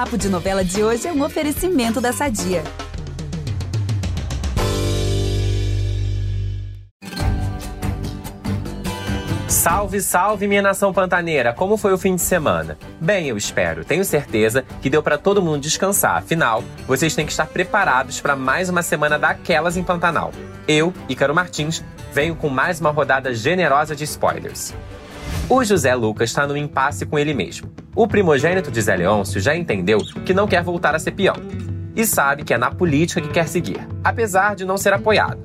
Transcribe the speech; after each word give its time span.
Papo 0.00 0.16
de 0.16 0.30
Novela 0.30 0.64
de 0.64 0.82
hoje 0.82 1.06
é 1.06 1.12
um 1.12 1.22
oferecimento 1.22 2.00
da 2.00 2.10
Sadia. 2.10 2.64
Salve, 9.46 10.00
salve, 10.00 10.48
minha 10.48 10.62
nação 10.62 10.90
pantaneira! 10.90 11.52
Como 11.52 11.76
foi 11.76 11.92
o 11.92 11.98
fim 11.98 12.14
de 12.14 12.22
semana? 12.22 12.78
Bem, 12.98 13.26
eu 13.26 13.36
espero. 13.36 13.84
Tenho 13.84 14.02
certeza 14.02 14.64
que 14.80 14.88
deu 14.88 15.02
para 15.02 15.18
todo 15.18 15.42
mundo 15.42 15.60
descansar. 15.60 16.16
Afinal, 16.16 16.64
vocês 16.86 17.14
têm 17.14 17.26
que 17.26 17.32
estar 17.32 17.48
preparados 17.48 18.22
para 18.22 18.34
mais 18.34 18.70
uma 18.70 18.82
semana 18.82 19.18
daquelas 19.18 19.76
em 19.76 19.84
Pantanal. 19.84 20.32
Eu, 20.66 20.94
Ícaro 21.10 21.34
Martins, 21.34 21.84
venho 22.10 22.34
com 22.34 22.48
mais 22.48 22.80
uma 22.80 22.90
rodada 22.90 23.34
generosa 23.34 23.94
de 23.94 24.04
spoilers. 24.04 24.72
O 25.52 25.64
José 25.64 25.92
Lucas 25.96 26.30
está 26.30 26.46
no 26.46 26.56
impasse 26.56 27.04
com 27.04 27.18
ele 27.18 27.34
mesmo. 27.34 27.72
O 27.96 28.06
primogênito 28.06 28.70
de 28.70 28.80
Zé 28.80 28.94
Leôncio 28.94 29.40
já 29.40 29.52
entendeu 29.52 29.98
que 30.24 30.32
não 30.32 30.46
quer 30.46 30.62
voltar 30.62 30.94
a 30.94 30.98
ser 31.00 31.10
peão. 31.10 31.34
E 31.96 32.06
sabe 32.06 32.44
que 32.44 32.54
é 32.54 32.56
na 32.56 32.70
política 32.70 33.20
que 33.20 33.30
quer 33.30 33.48
seguir, 33.48 33.80
apesar 34.04 34.54
de 34.54 34.64
não 34.64 34.78
ser 34.78 34.92
apoiado. 34.92 35.40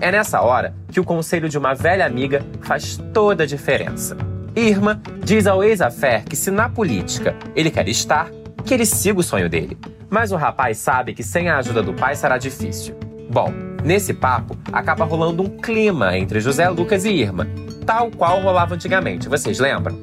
É 0.00 0.10
nessa 0.10 0.40
hora 0.40 0.74
que 0.90 0.98
o 0.98 1.04
conselho 1.04 1.46
de 1.46 1.58
uma 1.58 1.74
velha 1.74 2.06
amiga 2.06 2.42
faz 2.62 2.96
toda 3.12 3.42
a 3.42 3.46
diferença. 3.46 4.16
Irma 4.56 4.98
diz 5.22 5.46
ao 5.46 5.62
ex-affair 5.62 6.24
que 6.24 6.36
se 6.36 6.50
na 6.50 6.70
política 6.70 7.36
ele 7.54 7.70
quer 7.70 7.86
estar, 7.86 8.30
que 8.64 8.72
ele 8.72 8.86
siga 8.86 9.20
o 9.20 9.22
sonho 9.22 9.50
dele. 9.50 9.76
Mas 10.08 10.32
o 10.32 10.36
rapaz 10.36 10.78
sabe 10.78 11.12
que 11.12 11.22
sem 11.22 11.50
a 11.50 11.58
ajuda 11.58 11.82
do 11.82 11.92
pai 11.92 12.16
será 12.16 12.38
difícil. 12.38 12.98
Bom, 13.28 13.52
nesse 13.84 14.14
papo 14.14 14.56
acaba 14.72 15.04
rolando 15.04 15.42
um 15.42 15.48
clima 15.48 16.16
entre 16.16 16.40
José 16.40 16.68
Lucas 16.68 17.04
e 17.04 17.10
Irma, 17.10 17.46
tal 17.86 18.10
qual 18.10 18.40
rolava 18.40 18.74
antigamente, 18.74 19.28
vocês 19.28 19.58
lembram? 19.58 19.98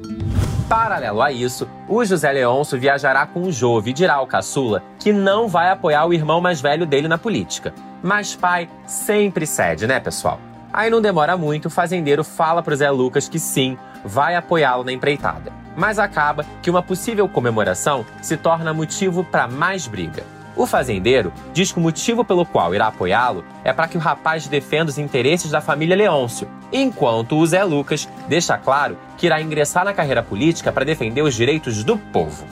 Paralelo 0.68 1.22
a 1.22 1.32
isso, 1.32 1.66
o 1.88 2.04
José 2.04 2.30
Leôncio 2.30 2.78
viajará 2.78 3.24
com 3.24 3.42
o 3.42 3.50
Jove 3.50 3.90
e 3.90 3.94
dirá 3.94 4.16
ao 4.16 4.26
caçula 4.26 4.82
que 4.98 5.12
não 5.12 5.48
vai 5.48 5.70
apoiar 5.70 6.04
o 6.04 6.12
irmão 6.12 6.40
mais 6.42 6.60
velho 6.60 6.84
dele 6.84 7.08
na 7.08 7.16
política. 7.16 7.72
Mas 8.02 8.36
pai 8.36 8.68
sempre 8.86 9.46
cede, 9.46 9.86
né, 9.86 9.98
pessoal? 9.98 10.38
Aí 10.70 10.90
não 10.90 11.00
demora 11.00 11.36
muito, 11.36 11.66
o 11.66 11.70
fazendeiro 11.70 12.22
fala 12.22 12.62
pro 12.62 12.76
Zé 12.76 12.90
Lucas 12.90 13.28
que 13.28 13.38
sim, 13.38 13.78
vai 14.04 14.36
apoiá-lo 14.36 14.84
na 14.84 14.92
empreitada. 14.92 15.50
Mas 15.74 15.98
acaba 15.98 16.44
que 16.62 16.68
uma 16.68 16.82
possível 16.82 17.26
comemoração 17.28 18.04
se 18.20 18.36
torna 18.36 18.74
motivo 18.74 19.24
para 19.24 19.48
mais 19.48 19.86
briga. 19.86 20.22
O 20.58 20.66
fazendeiro 20.66 21.32
diz 21.54 21.70
que 21.70 21.78
o 21.78 21.80
motivo 21.80 22.24
pelo 22.24 22.44
qual 22.44 22.74
irá 22.74 22.88
apoiá-lo 22.88 23.44
é 23.62 23.72
para 23.72 23.86
que 23.86 23.96
o 23.96 24.00
rapaz 24.00 24.48
defenda 24.48 24.90
os 24.90 24.98
interesses 24.98 25.52
da 25.52 25.60
família 25.60 25.94
Leôncio, 25.94 26.48
enquanto 26.72 27.36
o 27.36 27.46
Zé 27.46 27.62
Lucas 27.62 28.08
deixa 28.28 28.58
claro 28.58 28.98
que 29.16 29.26
irá 29.26 29.40
ingressar 29.40 29.84
na 29.84 29.94
carreira 29.94 30.20
política 30.20 30.72
para 30.72 30.84
defender 30.84 31.22
os 31.22 31.36
direitos 31.36 31.84
do 31.84 31.96
povo. 31.96 32.44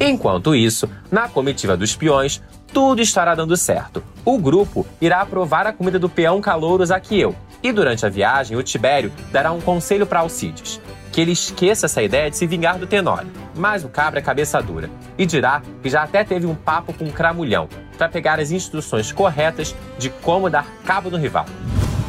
Enquanto 0.00 0.54
isso, 0.54 0.88
na 1.10 1.28
comitiva 1.28 1.76
dos 1.76 1.94
peões, 1.94 2.42
tudo 2.72 3.02
estará 3.02 3.34
dando 3.34 3.58
certo. 3.58 4.02
O 4.24 4.38
grupo 4.38 4.86
irá 4.98 5.20
aprovar 5.20 5.66
a 5.66 5.72
comida 5.72 5.98
do 5.98 6.08
peão 6.08 6.40
Calouro 6.40 6.86
Zaqueu, 6.86 7.36
e 7.62 7.72
durante 7.72 8.06
a 8.06 8.08
viagem, 8.08 8.56
o 8.56 8.62
Tibério 8.62 9.12
dará 9.30 9.52
um 9.52 9.60
conselho 9.60 10.06
para 10.06 10.20
Alcides 10.20 10.80
que 11.18 11.22
ele 11.22 11.32
esqueça 11.32 11.86
essa 11.86 12.00
ideia 12.00 12.30
de 12.30 12.36
se 12.36 12.46
vingar 12.46 12.78
do 12.78 12.86
Tenório. 12.86 13.28
Mas 13.56 13.84
o 13.84 13.88
cabra 13.88 14.20
é 14.20 14.22
cabeça 14.22 14.62
dura 14.62 14.88
e 15.18 15.26
dirá 15.26 15.60
que 15.82 15.90
já 15.90 16.04
até 16.04 16.22
teve 16.22 16.46
um 16.46 16.54
papo 16.54 16.92
com 16.92 17.06
o 17.06 17.12
Cramulhão 17.12 17.68
para 17.96 18.08
pegar 18.08 18.38
as 18.38 18.52
instruções 18.52 19.10
corretas 19.10 19.74
de 19.98 20.10
como 20.10 20.48
dar 20.48 20.64
cabo 20.86 21.10
no 21.10 21.16
rival. 21.16 21.46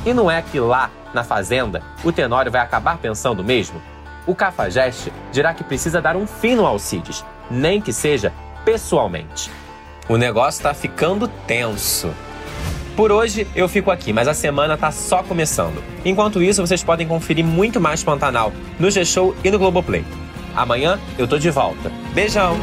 E 0.06 0.14
não 0.14 0.30
é 0.30 0.44
que 0.44 0.60
lá, 0.60 0.92
na 1.12 1.24
fazenda, 1.24 1.82
o 2.04 2.12
Tenório 2.12 2.52
vai 2.52 2.62
acabar 2.62 3.00
pensando 3.00 3.44
mesmo? 3.44 3.82
O 4.28 4.36
Cafajeste 4.36 5.12
dirá 5.32 5.56
que 5.56 5.64
precisa 5.64 6.00
dar 6.00 6.16
um 6.16 6.28
fim 6.28 6.54
no 6.54 6.68
Alcides, 6.68 7.26
nem 7.50 7.82
que 7.82 7.92
seja 7.92 8.32
pessoalmente. 8.64 9.50
O 10.08 10.18
negócio 10.18 10.62
tá 10.62 10.72
ficando 10.72 11.28
tenso. 11.48 12.14
Por 13.00 13.14
hoje 13.14 13.48
eu 13.56 13.70
fico 13.70 13.92
aqui, 13.92 14.12
mas 14.12 14.28
a 14.28 14.34
semana 14.34 14.76
tá 14.76 14.92
só 14.92 15.24
começando. 15.24 15.82
Enquanto 16.04 16.44
isso, 16.44 16.60
vocês 16.68 16.84
podem 16.84 17.08
conferir 17.08 17.46
muito 17.46 17.80
mais 17.80 18.04
Pantanal 18.04 18.52
no 18.78 18.92
G-Show 18.92 19.34
e 19.42 19.50
no 19.50 19.58
Globoplay. 19.58 20.04
Amanhã 20.54 21.00
eu 21.18 21.26
tô 21.26 21.38
de 21.38 21.50
volta. 21.50 21.90
Beijão! 22.14 22.58